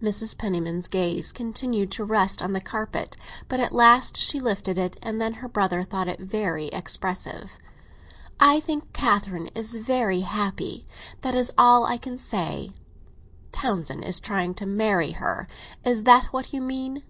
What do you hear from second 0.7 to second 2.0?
gaze continued